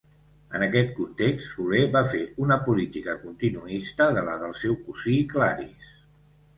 En 0.59 0.63
aquest 0.67 0.87
context, 0.99 1.45
Soler 1.49 1.83
va 1.97 2.03
fer 2.15 2.23
una 2.47 2.59
política 2.71 3.17
continuista 3.29 4.11
de 4.19 4.27
la 4.33 4.41
del 4.47 4.59
seu 4.65 4.83
cosí 4.91 5.23
Claris. 5.39 5.97